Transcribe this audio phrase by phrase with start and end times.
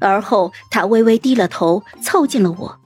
[0.00, 2.80] 而后他微微低了头，凑近了我，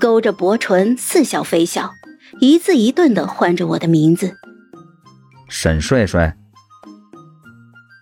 [0.00, 1.92] 勾着薄唇似笑非笑，
[2.40, 4.36] 一字一顿的唤着我的名字
[5.48, 6.36] ：“沈帅帅。”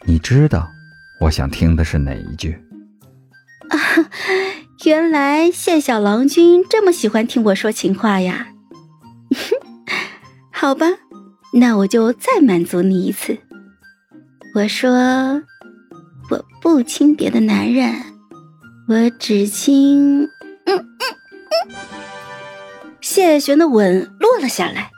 [0.07, 0.69] 你知道
[1.21, 2.53] 我想听的是哪一句？
[3.71, 3.79] 啊，
[4.85, 8.49] 原来谢小郎君这么喜欢听我说情话呀！
[10.53, 10.87] 好吧，
[11.55, 13.39] 那我就再满足你一次。
[14.55, 14.91] 我说，
[16.31, 17.93] 我不亲别的男人，
[18.87, 20.25] 我只亲……
[20.67, 20.79] 嗯嗯
[21.69, 21.75] 嗯。
[23.01, 24.91] 谢玄的吻落了下来，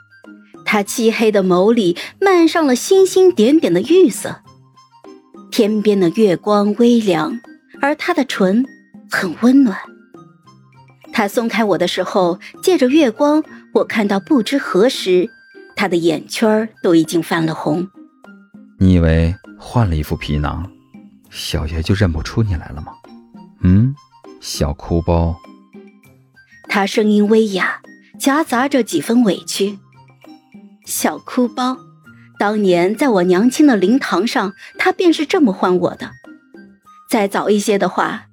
[0.65, 4.41] 他漆黑的眸里漫上了星星点点的玉色。
[5.51, 7.39] 天边的月光微凉，
[7.81, 8.65] 而他的唇
[9.09, 9.77] 很温暖。
[11.13, 13.43] 他松开我的时候，借着月光，
[13.73, 15.29] 我看到不知何时，
[15.75, 17.87] 他的眼圈都已经泛了红。
[18.79, 20.69] 你以为换了一副皮囊，
[21.29, 22.91] 小爷就认不出你来了吗？
[23.69, 23.93] 嗯，
[24.39, 25.35] 小哭包。
[26.69, 27.81] 他声音微哑，
[28.17, 29.77] 夹杂着几分委屈。
[30.85, 31.77] 小哭包。
[32.39, 36.11] 当年在我娘亲的灵堂上，他便是这么唤我的。
[37.09, 38.27] 再早一些的话，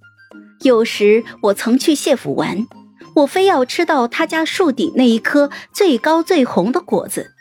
[0.61, 2.69] 有时我曾去谢府玩，
[3.17, 7.33] 我非要吃到他家树顶那一颗最高最红的果子。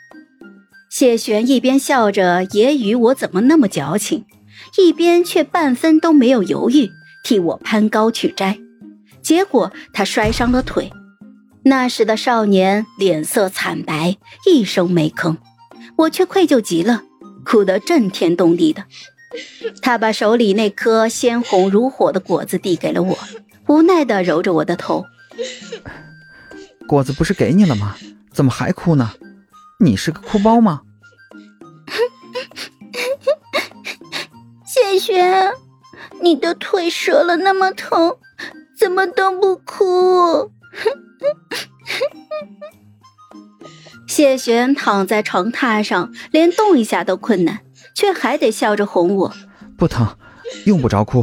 [0.90, 4.24] 谢玄一边笑着揶揄我怎么那么矫情，
[4.78, 6.90] 一边却半分都没有犹豫
[7.24, 8.56] 替我攀高去摘。
[9.20, 10.92] 结果他摔伤了腿，
[11.64, 14.16] 那时的少年脸色惨白，
[14.46, 15.36] 一声没吭。
[15.96, 17.02] 我却愧疚极了，
[17.44, 18.84] 哭得震天动地的。
[19.82, 23.18] 他把手里那颗鲜红如火的果子递给了我，
[23.66, 25.04] 无奈地揉着我的头。
[26.86, 27.96] 果子不是给你了吗？
[28.32, 29.12] 怎么还哭呢？
[29.80, 30.82] 你是个哭包吗？
[34.66, 35.50] 谢玄，
[36.24, 38.16] 你的腿折了那么疼，
[38.74, 40.50] 怎么都不哭？
[44.08, 47.60] 谢玄躺在床榻上，连动一下都困难，
[47.94, 49.34] 却还得笑着哄我
[49.76, 50.16] ：“不疼，
[50.64, 51.22] 用不着哭。”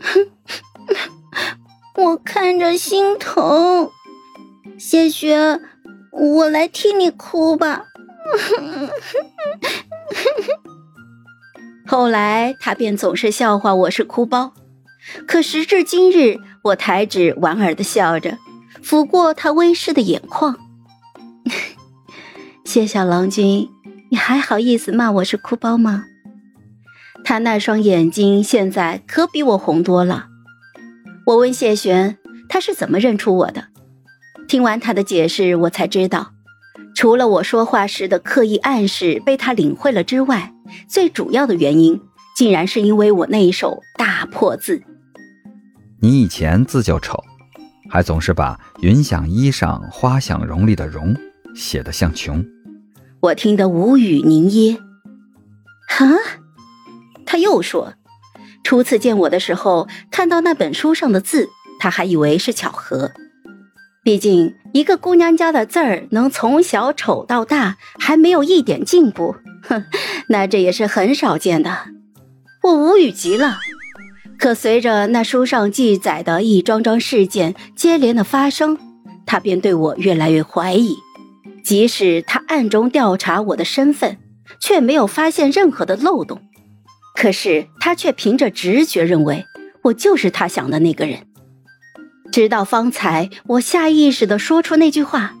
[0.00, 0.30] 哼，
[1.96, 3.90] 我看着心疼。
[4.78, 5.60] 谢玄，
[6.12, 7.84] 我来替你哭吧。
[11.90, 14.52] 后来他便总是笑话我是哭包，
[15.26, 18.36] 可时至今日，我抬指莞尔的笑着，
[18.84, 20.58] 抚过他微湿的眼眶。
[22.62, 23.70] 谢小郎君，
[24.10, 26.04] 你还好意思骂我是哭包吗？
[27.24, 30.26] 他那双眼睛现在可比我红多了。
[31.24, 32.18] 我问谢玄，
[32.50, 33.64] 他是怎么认出我的？
[34.46, 36.32] 听完他的解释，我才知道，
[36.94, 40.52] 除了我说话时的刻意暗示被他领会了之外，
[40.88, 42.00] 最主要的原因，
[42.36, 44.82] 竟然是因为我那一手大破字。
[46.00, 47.22] 你以前字就丑，
[47.90, 51.16] 还总是把“云想衣裳花想容”里的“容”
[51.56, 52.44] 写得像穷。
[53.20, 54.78] 我听得无语凝噎。
[55.88, 56.06] 哈，
[57.26, 57.94] 他又说，
[58.62, 61.48] 初次见我的时候，看到那本书上的字，
[61.80, 63.10] 他还以为是巧合。
[64.04, 69.34] 毕竟一个姑娘家的字儿能从小丑到大，还没有一点进步，
[69.68, 69.84] 哼，
[70.28, 71.78] 那这也是很少见的。
[72.62, 73.58] 我无语极了。
[74.38, 78.78] 可随着那书上记载的一桩桩事件接连的发生，
[79.26, 80.96] 他便对我越来越怀疑。
[81.64, 84.18] 即使他暗中调查我的身份，
[84.60, 86.40] 却没有发现任何的漏洞。
[87.14, 89.44] 可是他却凭着直觉认为
[89.82, 91.26] 我就是他想的那个人。
[92.30, 95.34] 直到方才我下意识的说出那句话：“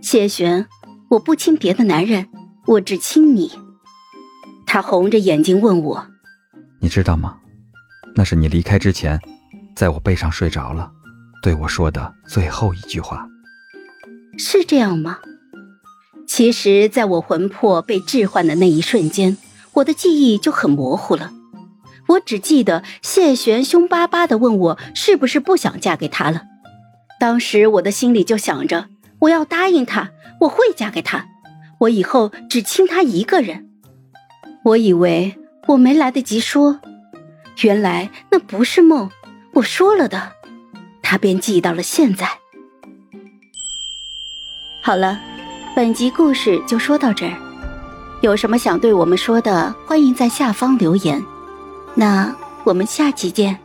[0.00, 0.66] 谢玄，
[1.10, 2.28] 我不亲别的男人，
[2.66, 3.50] 我只亲你。”
[4.76, 6.06] 他红着眼睛问我
[6.80, 7.38] ：“你知道吗？
[8.14, 9.18] 那是你离开之前，
[9.74, 10.92] 在我背上睡着了，
[11.42, 13.26] 对我说的最后一句话。”
[14.36, 15.20] 是这样吗？
[16.28, 19.38] 其实，在我魂魄被置换的那一瞬间，
[19.76, 21.32] 我的记忆就很模糊了。
[22.08, 26.42] 我只记得谢玄凶巴巴的问我是不是不想嫁给他了。
[27.18, 28.88] 当时我的心里就想着，
[29.20, 30.10] 我要答应他，
[30.42, 31.24] 我会嫁给他，
[31.80, 33.62] 我以后只亲他一个人。
[34.66, 35.32] 我以为
[35.68, 36.80] 我没来得及说，
[37.62, 39.08] 原来那不是梦，
[39.52, 40.32] 我说了的，
[41.00, 42.28] 他便记到了现在。
[44.82, 45.20] 好了。
[45.76, 47.36] 本集故事就说到这儿，
[48.22, 51.22] 有什么想对我们说的，欢迎在下方留言。
[51.94, 52.34] 那
[52.64, 53.56] 我们下期见。